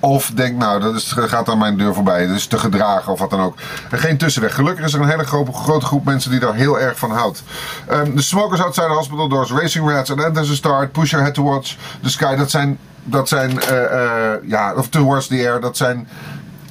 of 0.00 0.30
denkt, 0.34 0.58
nou, 0.58 0.80
dat 0.80 0.94
is, 0.94 1.12
gaat 1.16 1.48
aan 1.48 1.58
mijn 1.58 1.76
deur 1.76 1.94
voorbij. 1.94 2.26
Dat 2.26 2.36
is 2.36 2.46
te 2.46 2.58
gedragen 2.58 3.12
of 3.12 3.18
wat 3.18 3.30
dan 3.30 3.40
ook. 3.40 3.54
En 3.90 3.98
geen 3.98 4.16
tussenweg. 4.16 4.54
Gelukkig 4.54 4.84
is 4.84 4.92
er 4.94 5.00
een 5.00 5.08
hele 5.08 5.24
grote, 5.24 5.86
groep 5.86 6.04
mensen 6.04 6.30
die 6.30 6.40
daar 6.40 6.54
heel 6.54 6.80
erg 6.80 6.98
van 6.98 7.10
houdt. 7.10 7.42
Ehm, 7.86 8.14
de 8.14 8.22
Smokers 8.22 8.62
Outside 8.62 8.86
Hospital 8.86 9.28
Doors, 9.28 9.50
Racing 9.50 9.90
Rats, 9.90 10.10
and 10.10 10.22
End 10.22 10.38
as 10.38 10.50
a 10.50 10.54
Start, 10.54 10.92
Push 10.92 11.10
Your 11.10 11.24
Head 11.24 11.34
Towards 11.34 11.78
the 12.02 12.10
Sky. 12.10 12.36
Dat 12.36 12.50
zijn, 12.50 12.78
dat 13.02 13.28
zijn 13.28 13.60
eh, 13.60 13.84
eh, 13.84 14.38
ja, 14.46 14.74
of 14.74 14.88
Towards 14.88 15.26
the 15.26 15.34
Air. 15.34 15.60
Dat 15.60 15.76
zijn, 15.76 16.08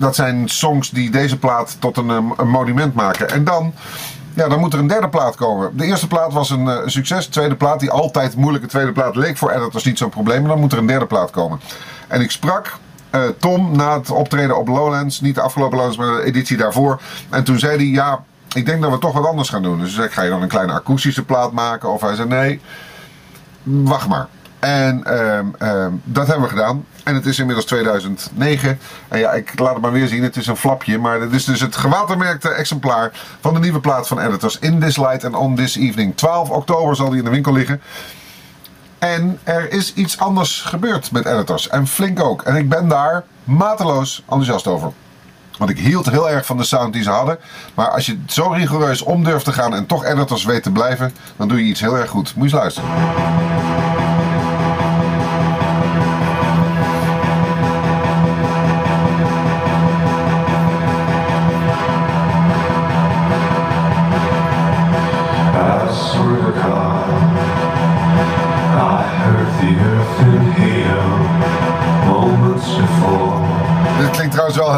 dat 0.02 0.16
zijn 0.16 0.50
songs 0.50 0.90
die 0.90 1.10
deze 1.10 1.38
plaat 1.38 1.76
tot 1.80 1.98
een, 1.98 2.10
eh, 2.10 2.30
een 2.38 2.50
monument 2.50 2.94
maken. 2.94 3.30
En 3.30 3.44
dan... 3.44 3.74
Ja, 4.34 4.48
dan 4.48 4.60
moet 4.60 4.74
er 4.74 4.80
een 4.80 4.88
derde 4.88 5.10
plaat 5.10 5.36
komen. 5.36 5.78
De 5.78 5.86
eerste 5.86 6.08
plaat 6.08 6.34
was 6.34 6.50
een 6.50 6.68
eh, 6.68 6.78
succes. 6.86 7.26
De 7.26 7.32
tweede 7.32 7.56
plaat, 7.56 7.80
die 7.80 7.92
altijd 7.92 8.36
moeilijke 8.36 8.68
tweede 8.68 8.92
plaat 8.92 9.16
leek 9.16 9.38
voor 9.38 9.52
editors 9.52 9.84
niet 9.84 9.98
zo'n 9.98 10.10
probleem. 10.10 10.48
Dan 10.48 10.60
moet 10.60 10.72
er 10.72 10.78
een 10.78 10.86
derde 10.86 11.06
plaat 11.06 11.32
komen. 11.32 11.60
En 12.08 12.22
ik 12.22 12.32
sprak 12.32 12.78
eh, 13.10 13.22
Tom 13.38 13.76
na 13.76 13.98
het 13.98 14.12
optreden 14.12 14.58
op 14.58 14.68
Lowlands. 14.68 15.22
Niet 15.22 15.36
de 15.36 15.42
afgelopen 15.42 15.78
Lowlands, 15.78 15.98
maar 15.98 16.16
de 16.16 16.24
editie 16.24 16.58
daarvoor. 16.58 17.02
En 17.30 17.44
toen 17.44 17.60
zei 17.60 17.76
hij, 17.78 17.86
ja, 17.86 18.24
ik 18.54 18.66
denk 18.66 18.82
dat 18.82 18.92
we 18.92 18.98
toch 18.98 19.14
wat 19.14 19.26
anders 19.26 19.50
gaan 19.50 19.64
doen. 19.64 19.80
Dus 19.80 19.90
ik 19.90 19.96
zei, 19.96 20.10
ga 20.10 20.22
je 20.22 20.30
dan 20.30 20.42
een 20.42 20.48
kleine 20.48 20.74
akoestische 20.74 21.26
plaat 21.26 21.52
maken? 21.52 21.90
Of 21.90 22.02
hij 22.02 22.16
zei, 22.16 22.28
nee, 22.28 22.62
wacht 23.64 24.08
maar. 24.08 24.28
En 24.62 25.04
ehm, 25.04 25.46
ehm, 25.58 25.92
dat 26.04 26.28
hebben 26.28 26.44
we 26.44 26.50
gedaan. 26.50 26.86
En 27.04 27.16
het 27.16 27.26
is 27.26 27.40
inmiddels 27.40 27.66
2009. 27.66 28.80
En 29.08 29.20
ja, 29.20 29.32
ik 29.32 29.60
laat 29.60 29.74
het 29.74 29.82
maar 29.82 29.92
weer 29.92 30.08
zien. 30.08 30.24
Het 30.24 30.36
is 30.36 30.48
een 30.48 30.58
flapje. 30.58 30.98
Maar 30.98 31.22
het 31.22 31.32
is 31.32 31.46
dus 31.46 31.62
het 31.62 31.76
gewatermerkte 31.76 32.50
exemplaar 32.50 33.12
van 33.40 33.54
de 33.54 33.60
nieuwe 33.60 33.80
plaat 33.80 34.08
van 34.08 34.20
Editors. 34.20 34.60
In 34.60 34.80
This 34.80 34.98
Light 34.98 35.26
and 35.26 35.36
On 35.36 35.56
This 35.56 35.76
Evening. 35.76 36.18
12 36.18 36.50
oktober 36.50 36.96
zal 36.96 37.10
die 37.10 37.18
in 37.18 37.24
de 37.24 37.30
winkel 37.30 37.54
liggen. 37.54 37.82
En 39.00 39.40
er 39.44 39.72
is 39.72 39.94
iets 39.94 40.20
anders 40.20 40.62
gebeurd 40.62 41.12
met 41.12 41.26
Editors. 41.26 41.70
En 41.70 41.88
flink 41.88 42.20
ook. 42.20 42.42
En 42.42 42.56
ik 42.56 42.70
ben 42.70 42.88
daar 42.88 43.24
mateloos 43.44 44.20
enthousiast 44.20 44.68
over. 44.68 44.92
Want 45.58 45.70
ik 45.70 45.80
hield 45.80 46.10
heel 46.10 46.30
erg 46.30 46.46
van 46.46 46.58
de 46.58 46.64
sound 46.64 46.94
die 46.94 47.04
ze 47.04 47.10
hadden. 47.10 47.38
Maar 47.74 47.90
als 47.90 48.06
je 48.06 48.20
zo 48.28 48.48
rigoureus 48.48 49.02
om 49.02 49.24
durft 49.24 49.46
te 49.46 49.54
gaan 49.54 49.76
en 49.76 49.86
toch 49.86 50.06
editors 50.06 50.44
weet 50.44 50.64
te 50.64 50.72
blijven, 50.72 51.14
dan 51.36 51.48
doe 51.48 51.58
je 51.58 51.70
iets 51.70 51.82
heel 51.82 51.98
erg 51.98 52.10
goed. 52.10 52.36
Moet 52.36 52.50
je 52.50 52.56
eens 52.56 52.62
luisteren. 52.62 54.11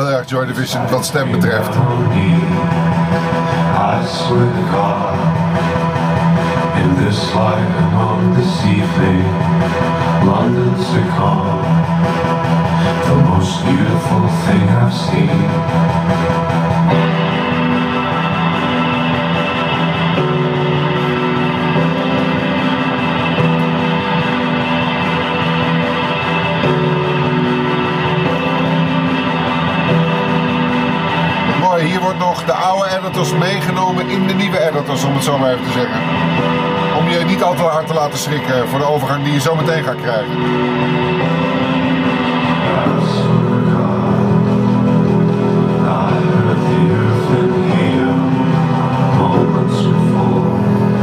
Heel 0.07 0.17
erg 0.17 0.29
Joy 0.29 0.45
Division 0.45 0.89
wat 0.89 1.05
stem 1.05 1.31
betreft. 1.31 1.75
In 6.75 7.05
this 7.05 7.31
London's 10.25 10.88
the 13.07 13.15
most 13.15 13.65
beautiful 13.65 14.27
thing 14.45 14.69
I've 14.69 14.93
seen. 14.93 17.23
Wordt 32.03 32.19
nog 32.19 32.45
de 32.45 32.53
oude 32.53 32.89
editors 32.98 33.33
meegenomen 33.33 34.10
in 34.10 34.27
de 34.27 34.33
nieuwe 34.33 34.60
editors, 34.69 35.03
om 35.03 35.13
het 35.13 35.24
zo 35.24 35.38
maar 35.38 35.51
even 35.51 35.65
te 35.65 35.72
zeggen. 35.72 36.00
Om 36.98 37.10
je 37.10 37.25
niet 37.25 37.43
al 37.43 37.55
te 37.55 37.62
hard 37.62 37.88
te 37.88 37.93
laten 37.93 38.19
schrikken 38.19 38.67
voor 38.67 38.79
de 38.79 38.86
overgang 38.86 39.24
die 39.24 39.33
je 39.33 39.39
zo 39.39 39.55
meteen 39.55 39.83
gaat 39.83 40.01
krijgen. 40.01 40.36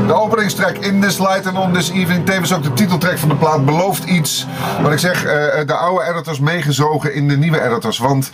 De 0.06 0.14
openingstrack 0.14 0.76
In 0.76 1.00
This 1.00 1.18
Light 1.18 1.46
and 1.46 1.58
On 1.58 1.72
This 1.72 1.90
Evening, 1.90 2.26
tevens 2.26 2.52
ook 2.52 2.62
de 2.62 2.72
titeltrack 2.72 3.18
van 3.18 3.28
de 3.28 3.34
plaat, 3.34 3.64
belooft 3.64 4.04
iets. 4.04 4.46
Wat 4.82 4.92
ik 4.92 4.98
zeg, 4.98 5.24
eh, 5.24 5.66
de 5.66 5.74
oude 5.74 6.04
editors 6.10 6.40
meegezogen 6.40 7.14
in 7.14 7.28
de 7.28 7.36
nieuwe 7.36 7.62
editors. 7.62 7.98
Want 7.98 8.30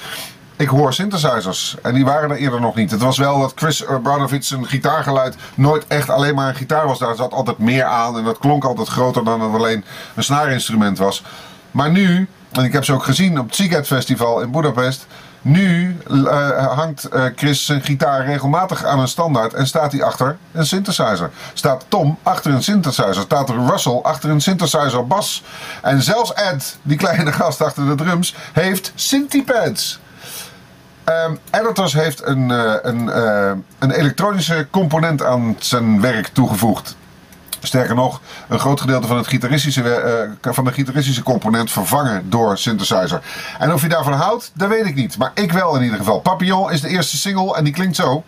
ik 0.57 0.69
hoor 0.69 0.93
synthesizers 0.93 1.77
en 1.83 1.95
die 1.95 2.05
waren 2.05 2.31
er 2.31 2.37
eerder 2.37 2.61
nog 2.61 2.75
niet. 2.75 2.91
Het 2.91 3.01
was 3.01 3.19
wel 3.19 3.41
dat 3.41 3.53
Chris 3.55 3.87
Abramovich 3.87 4.45
zijn 4.45 4.67
gitaargeluid 4.67 5.37
nooit 5.55 5.85
echt 5.87 6.11
alleen 6.11 6.35
maar 6.35 6.49
een 6.49 6.55
gitaar 6.55 6.87
was. 6.87 6.99
Daar 6.99 7.17
zat 7.17 7.33
altijd 7.33 7.59
meer 7.59 7.85
aan 7.85 8.19
en 8.19 8.25
dat 8.25 8.39
klonk 8.39 8.65
altijd 8.65 8.89
groter 8.89 9.25
dan 9.25 9.41
het 9.41 9.53
alleen 9.53 9.85
een 10.15 10.25
snaarinstrument 10.25 10.99
was. 10.99 11.23
Maar 11.71 11.91
nu, 11.91 12.29
en 12.53 12.65
ik 12.65 12.73
heb 12.73 12.85
ze 12.85 12.93
ook 12.93 13.05
gezien 13.05 13.39
op 13.39 13.47
het 13.47 13.55
Seagate 13.55 13.85
Festival 13.85 14.41
in 14.41 14.51
Budapest. 14.51 15.07
Nu 15.43 15.97
eh, 16.11 16.77
hangt 16.77 17.05
eh, 17.05 17.25
Chris 17.37 17.67
zijn 17.67 17.83
gitaar 17.83 18.25
regelmatig 18.25 18.85
aan 18.85 18.99
een 18.99 19.09
standaard 19.09 19.55
en 19.55 19.67
staat 19.67 19.93
hij 19.93 20.03
achter 20.03 20.37
een 20.53 20.67
synthesizer. 20.67 21.31
Staat 21.55 21.85
Tom 21.89 22.19
achter 22.23 22.53
een 22.53 22.63
synthesizer. 22.63 23.23
Staat 23.23 23.51
Russell 23.51 24.01
achter 24.03 24.31
een 24.31 24.41
synthesizer 24.41 25.07
bas. 25.07 25.43
En 25.83 26.03
zelfs 26.03 26.33
Ed, 26.33 26.79
die 26.83 26.97
kleine 26.97 27.33
gast 27.33 27.63
achter 27.63 27.87
de 27.87 27.95
drums, 27.95 28.35
heeft 28.53 28.93
synthpads. 28.95 30.01
Ehm 31.07 31.35
Editors 31.51 31.93
heeft 31.93 32.27
een, 32.27 32.51
eh, 32.51 32.75
een, 32.83 33.11
eh, 33.11 33.51
een 33.79 33.91
elektronische 33.91 34.67
component 34.71 35.25
aan 35.25 35.57
zijn 35.59 36.01
werk 36.01 36.27
toegevoegd. 36.27 36.97
Sterker 37.61 37.95
nog, 37.95 38.21
een 38.49 38.59
groot 38.59 38.81
gedeelte 38.81 39.07
van, 39.07 39.17
het 39.17 39.27
gitaristische, 39.27 39.95
eh, 40.41 40.53
van 40.53 40.65
de 40.65 40.73
gitaristische 40.73 41.23
component 41.23 41.71
vervangen 41.71 42.31
door 42.31 42.59
synthesizer. 42.59 43.23
En 43.59 43.73
of 43.73 43.83
je 43.83 43.89
daarvan 43.89 44.13
houdt, 44.13 44.51
dat 44.55 44.69
weet 44.69 44.87
ik 44.87 44.95
niet. 44.95 45.19
Maar 45.19 45.31
ik 45.35 45.53
wel 45.53 45.77
in 45.77 45.83
ieder 45.83 45.99
geval. 45.99 46.21
Papillon 46.21 46.73
is 46.73 46.81
de 46.81 46.89
eerste 46.89 47.17
single 47.17 47.57
en 47.57 47.65
die 47.65 47.73
klinkt 47.73 47.97
zo. 47.97 48.25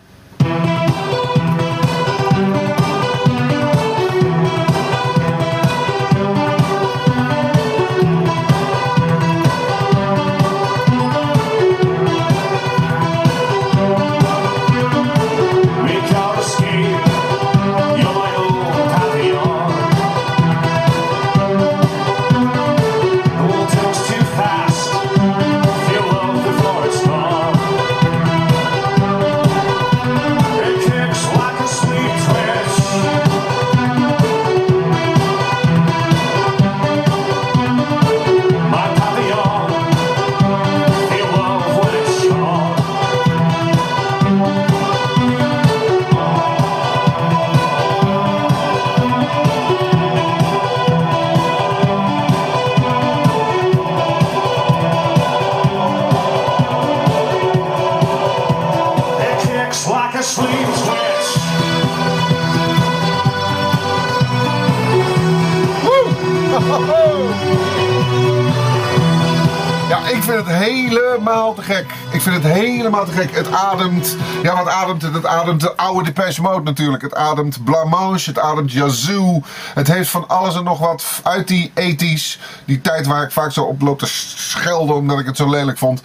Ja, 69.89 70.07
ik 70.07 70.23
vind 70.23 70.37
het 70.37 70.47
helemaal 70.47 71.53
te 71.53 71.61
gek. 71.61 71.85
Ik 72.11 72.21
vind 72.21 72.43
het 72.43 72.53
helemaal 72.53 73.05
te 73.05 73.11
gek. 73.11 73.35
Het 73.35 73.51
ademt. 73.51 74.17
Ja, 74.43 74.55
wat 74.55 74.67
ademt 74.67 75.01
het? 75.01 75.13
Het 75.13 75.25
ademt 75.25 75.61
de 75.61 75.75
oude 75.75 76.03
Depeche 76.03 76.41
Mode 76.41 76.63
natuurlijk. 76.63 77.01
Het 77.01 77.15
ademt 77.15 77.63
Blancmange. 77.63 78.19
Het 78.23 78.39
ademt 78.39 78.71
Yazoo. 78.71 79.41
Het 79.73 79.87
heeft 79.87 80.09
van 80.09 80.27
alles 80.27 80.55
en 80.55 80.63
nog 80.63 80.79
wat 80.79 81.05
uit 81.23 81.47
die 81.47 81.71
80s. 81.75 82.39
Die 82.65 82.81
tijd 82.81 83.07
waar 83.07 83.23
ik 83.23 83.31
vaak 83.31 83.51
zo 83.51 83.63
op 83.63 83.81
loop 83.81 83.99
te 83.99 84.07
schelden 84.07 84.95
omdat 84.95 85.19
ik 85.19 85.25
het 85.25 85.37
zo 85.37 85.49
lelijk 85.49 85.77
vond. 85.77 86.01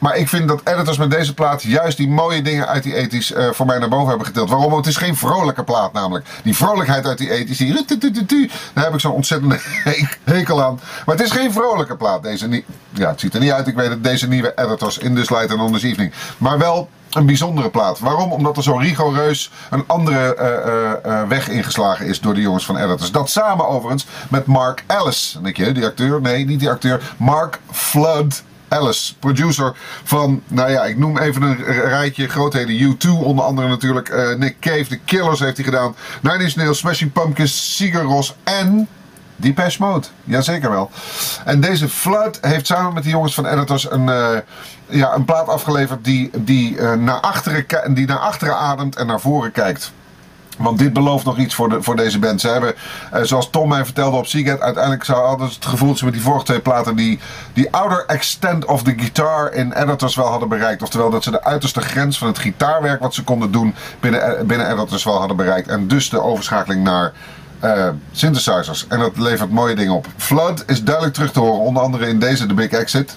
Maar 0.00 0.16
ik 0.16 0.28
vind 0.28 0.48
dat 0.48 0.60
editors 0.64 0.98
met 0.98 1.10
deze 1.10 1.34
plaat 1.34 1.62
juist 1.62 1.96
die 1.96 2.08
mooie 2.08 2.42
dingen 2.42 2.66
uit 2.68 2.82
die 2.82 2.94
80s 3.10 3.36
eh, 3.36 3.50
voor 3.50 3.66
mij 3.66 3.78
naar 3.78 3.88
boven 3.88 4.08
hebben 4.08 4.26
getild. 4.26 4.50
Waarom? 4.50 4.70
Want 4.70 4.84
het 4.84 4.94
is 4.94 5.00
geen 5.00 5.16
vrolijke 5.16 5.64
plaat 5.64 5.92
namelijk. 5.92 6.26
Die 6.42 6.56
vrolijkheid 6.56 7.06
uit 7.06 7.18
die 7.18 7.46
80s, 7.46 7.56
die 8.26 8.50
daar 8.74 8.84
heb 8.84 8.94
ik 8.94 9.00
zo'n 9.00 9.12
ontzettende 9.12 9.58
he- 9.88 10.06
hekel 10.24 10.62
aan. 10.62 10.80
Maar 11.06 11.16
het 11.16 11.24
is 11.24 11.30
geen 11.30 11.52
vrolijke 11.52 11.96
plaat. 11.96 12.22
Deze 12.22 12.62
ja, 12.90 13.08
het 13.08 13.20
ziet 13.20 13.34
er 13.34 13.40
niet 13.40 13.50
uit, 13.50 13.66
ik 13.66 13.74
weet 13.74 13.88
het. 13.88 14.04
Deze 14.04 14.28
nieuwe 14.28 14.52
editors 14.56 14.98
in 14.98 15.14
This 15.14 15.30
Light 15.30 15.50
and 15.50 15.60
On 15.60 15.74
Evening. 15.76 16.12
Maar 16.38 16.58
wel 16.58 16.88
een 17.10 17.26
bijzondere 17.26 17.70
plaat. 17.70 17.98
Waarom? 17.98 18.32
Omdat 18.32 18.56
er 18.56 18.62
zo 18.62 18.76
rigoureus 18.76 19.50
een 19.70 19.84
andere 19.86 20.34
eh, 20.34 21.20
eh, 21.20 21.28
weg 21.28 21.48
ingeslagen 21.48 22.06
is 22.06 22.20
door 22.20 22.34
de 22.34 22.40
jongens 22.40 22.64
van 22.64 22.76
Editors. 22.76 23.10
Dat 23.10 23.30
samen 23.30 23.68
overigens 23.68 24.06
met 24.28 24.46
Mark 24.46 24.84
Ellis. 24.86 25.38
Denk 25.42 25.56
je, 25.56 25.72
die 25.72 25.84
acteur? 25.86 26.20
Nee, 26.20 26.46
niet 26.46 26.60
die 26.60 26.70
acteur. 26.70 27.14
Mark 27.16 27.58
Flood 27.70 28.42
Ellis, 28.70 29.16
producer 29.18 29.76
van, 30.04 30.42
nou 30.48 30.70
ja, 30.70 30.84
ik 30.84 30.98
noem 30.98 31.18
even 31.18 31.42
een 31.42 31.64
rijtje 31.64 32.28
grootheden. 32.28 32.96
U2 32.96 33.10
onder 33.24 33.44
andere 33.44 33.68
natuurlijk. 33.68 34.08
eh, 34.08 34.34
Nick 34.34 34.56
Cave, 34.60 34.86
The 34.86 34.98
Killers 35.04 35.40
heeft 35.40 35.56
hij 35.56 35.64
gedaan. 35.64 35.94
Nine 36.20 36.42
Inch 36.42 36.54
Nails, 36.56 36.78
Smashing 36.78 37.12
Pumpkins, 37.12 37.76
Sigur 37.76 38.02
Rós 38.02 38.34
en 38.44 38.88
Depeche 39.36 39.82
Mode. 39.82 40.06
Jazeker 40.24 40.70
wel. 40.70 40.90
En 41.44 41.60
deze 41.60 41.88
Flood 41.88 42.38
heeft 42.40 42.66
samen 42.66 42.94
met 42.94 43.02
de 43.02 43.10
jongens 43.10 43.34
van 43.34 43.46
Editors 43.46 43.90
een, 43.90 44.08
eh, 44.08 44.38
ja, 44.86 45.14
een 45.14 45.24
plaat 45.24 45.48
afgeleverd 45.48 46.04
die, 46.04 46.30
die, 46.36 46.78
eh, 46.78 46.92
naar 46.92 47.20
achteren, 47.20 47.94
die 47.94 48.06
naar 48.06 48.18
achteren 48.18 48.56
ademt 48.56 48.96
en 48.96 49.06
naar 49.06 49.20
voren 49.20 49.52
kijkt. 49.52 49.92
Want 50.60 50.78
dit 50.78 50.92
belooft 50.92 51.24
nog 51.24 51.38
iets 51.38 51.54
voor, 51.54 51.68
de, 51.68 51.82
voor 51.82 51.96
deze 51.96 52.18
band. 52.18 52.40
Ze 52.40 52.48
hebben, 52.48 52.74
eh, 53.10 53.22
zoals 53.22 53.50
Tom 53.50 53.68
mij 53.68 53.84
vertelde 53.84 54.16
op 54.16 54.26
Seagate, 54.26 54.62
uiteindelijk 54.62 55.04
zou 55.04 55.38
ze 55.38 55.54
het 55.54 55.66
gevoel 55.66 55.88
dat 55.88 55.98
ze 55.98 56.04
met 56.04 56.14
die 56.14 56.22
vorige 56.22 56.44
twee 56.44 56.60
platen 56.60 56.96
die, 56.96 57.18
die 57.52 57.72
outer 57.72 58.04
extent 58.06 58.64
of 58.64 58.82
the 58.82 58.94
guitar 58.96 59.52
in 59.52 59.72
editors 59.72 60.14
wel 60.14 60.26
hadden 60.26 60.48
bereikt. 60.48 60.82
Oftewel 60.82 61.10
dat 61.10 61.22
ze 61.22 61.30
de 61.30 61.44
uiterste 61.44 61.80
grens 61.80 62.18
van 62.18 62.28
het 62.28 62.38
gitaarwerk 62.38 63.00
wat 63.00 63.14
ze 63.14 63.24
konden 63.24 63.52
doen 63.52 63.74
binnen, 64.00 64.38
eh, 64.38 64.44
binnen 64.44 64.72
editors 64.72 65.04
wel 65.04 65.18
hadden 65.18 65.36
bereikt. 65.36 65.68
En 65.68 65.88
dus 65.88 66.10
de 66.10 66.22
overschakeling 66.22 66.82
naar 66.82 67.12
eh, 67.60 67.88
synthesizers. 68.12 68.86
En 68.88 68.98
dat 68.98 69.18
levert 69.18 69.50
mooie 69.50 69.74
dingen 69.74 69.94
op. 69.94 70.06
Flood 70.16 70.64
is 70.66 70.84
duidelijk 70.84 71.14
terug 71.14 71.32
te 71.32 71.40
horen, 71.40 71.60
onder 71.60 71.82
andere 71.82 72.08
in 72.08 72.18
deze 72.18 72.46
The 72.46 72.54
Big 72.54 72.70
Exit. 72.70 73.16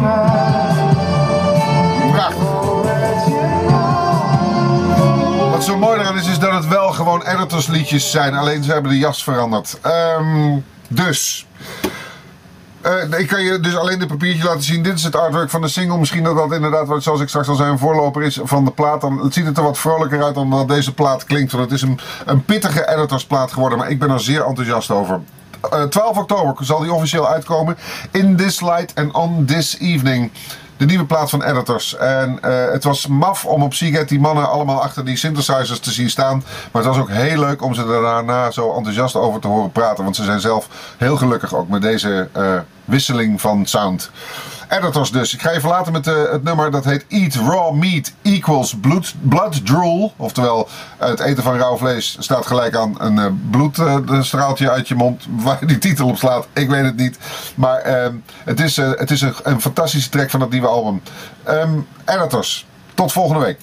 Ask. 0.00 0.26
Prachtig. 2.12 2.42
Already 2.42 3.32
know. 3.68 5.50
Wat 5.50 5.64
zo 5.64 5.76
mooi 5.76 6.00
eraan 6.00 6.16
is, 6.16 6.28
is 6.28 6.38
dat 6.38 6.52
het 6.52 6.68
wel 6.68 6.92
gewoon 6.92 7.22
editors 7.22 7.66
Editors 7.66 7.66
liedjes 7.66 8.10
zijn, 8.10 8.34
alleen 8.34 8.62
ze 8.62 8.72
hebben 8.72 8.90
de 8.90 8.98
jas 8.98 9.22
veranderd. 9.22 9.78
Ehm, 9.82 10.58
dus. 10.88 11.46
Eh, 12.80 13.18
ik 13.18 13.26
kan 13.26 13.42
je 13.42 13.60
dus 13.60 13.76
alleen 13.76 13.98
dit 13.98 14.08
papiertje 14.08 14.44
laten 14.44 14.62
zien. 14.62 14.82
Dit 14.82 14.94
is 14.94 15.02
het 15.04 15.16
artwork 15.16 15.50
van 15.50 15.60
de 15.60 15.68
single. 15.68 15.98
Misschien 15.98 16.22
dat 16.24 16.36
dat 16.36 16.52
inderdaad, 16.52 16.86
wat- 16.86 17.02
zoals 17.02 17.20
ik 17.20 17.28
straks 17.28 17.48
al 17.48 17.54
zei, 17.54 17.70
een 17.70 17.78
voorloper 17.78 18.22
is 18.22 18.38
van 18.42 18.64
de 18.64 18.70
plaat. 18.70 19.00
Dan, 19.00 19.18
het 19.18 19.34
ziet 19.34 19.56
er 19.56 19.62
wat 19.62 19.78
vrolijker 19.78 20.22
uit 20.24 20.34
dan 20.34 20.50
dat 20.50 20.68
deze 20.68 20.94
plaat 20.94 21.24
klinkt. 21.24 21.52
Want 21.52 21.64
het 21.64 21.72
is 21.72 21.82
een, 21.82 21.98
een 22.26 22.44
pittige 22.44 22.88
editorsplaat 22.88 23.52
geworden. 23.52 23.78
Maar 23.78 23.90
ik 23.90 23.98
ben 23.98 24.10
er 24.10 24.20
zeer 24.20 24.44
enthousiast 24.44 24.90
over. 24.90 25.20
Eh, 25.70 25.82
12 25.82 26.16
oktober 26.16 26.64
zal 26.64 26.80
die 26.80 26.92
officieel 26.92 27.28
uitkomen. 27.28 27.76
In 28.10 28.36
This 28.36 28.60
Light 28.60 28.92
and 28.94 29.12
On 29.12 29.44
This 29.44 29.78
Evening. 29.78 30.30
De 30.76 30.84
nieuwe 30.84 31.04
plaat 31.04 31.30
van 31.30 31.42
Editors. 31.42 31.96
En 31.96 32.38
eh, 32.42 32.72
het 32.72 32.84
was 32.84 33.06
maf 33.06 33.44
om 33.44 33.62
op 33.62 33.74
Seagate 33.74 34.06
die 34.06 34.20
mannen 34.20 34.48
allemaal 34.48 34.82
achter 34.82 35.04
die 35.04 35.16
synthesizers 35.16 35.80
te 35.80 35.90
zien 35.90 36.10
staan. 36.10 36.44
Maar 36.72 36.82
het 36.82 36.94
was 36.94 37.02
ook 37.02 37.10
heel 37.10 37.38
leuk 37.38 37.62
om 37.62 37.74
ze 37.74 37.86
daarna 37.86 38.50
zo 38.50 38.74
enthousiast 38.74 39.14
over 39.14 39.40
te 39.40 39.48
horen 39.48 39.72
praten. 39.72 40.04
Want 40.04 40.16
ze 40.16 40.24
zijn 40.24 40.40
zelf 40.40 40.68
heel 40.96 41.16
gelukkig 41.16 41.54
ook 41.54 41.68
met 41.68 41.82
deze 41.82 42.28
eh, 42.32 42.54
wisseling 42.84 43.40
van 43.40 43.66
sound. 43.66 44.10
Editors 44.68 45.10
dus. 45.10 45.34
Ik 45.34 45.42
ga 45.42 45.50
je 45.50 45.60
verlaten 45.60 45.92
met 45.92 46.06
eh, 46.06 46.14
het 46.30 46.42
nummer 46.42 46.70
dat 46.70 46.84
heet 46.84 47.04
Eat 47.08 47.34
Raw 47.34 47.74
Meat 47.74 48.12
Equals 48.22 48.74
Blood, 48.80 49.14
blood 49.20 49.66
Drool. 49.66 50.12
Oftewel, 50.16 50.68
het 50.98 51.20
eten 51.20 51.42
van 51.42 51.56
rauw 51.56 51.76
vlees 51.76 52.16
staat 52.18 52.46
gelijk 52.46 52.76
aan 52.76 52.94
een 52.98 53.18
eh, 53.18 53.26
bloedstraaltje 53.50 54.70
uit 54.70 54.88
je 54.88 54.94
mond. 54.94 55.26
Waar 55.44 55.66
die 55.66 55.78
titel 55.78 56.08
op 56.08 56.16
slaat, 56.16 56.46
ik 56.52 56.68
weet 56.68 56.84
het 56.84 56.96
niet. 56.96 57.18
Maar 57.54 57.78
ehm, 57.78 58.14
het 58.44 58.60
is, 58.60 58.78
eh, 58.78 58.90
het 58.94 59.10
is 59.10 59.20
een, 59.20 59.60
fantastische 59.60 60.10
track 60.10 60.30
van 60.30 60.40
het 60.40 60.50
nieuwe 60.50 60.68
album. 60.68 61.02
Ehm, 61.42 61.78
editors, 62.04 62.66
tot 62.94 63.12
volgende 63.12 63.44
week. 63.44 63.58